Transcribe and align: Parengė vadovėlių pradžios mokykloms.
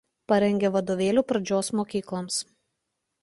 Parengė 0.31 0.71
vadovėlių 0.75 1.23
pradžios 1.31 1.71
mokykloms. 1.81 2.39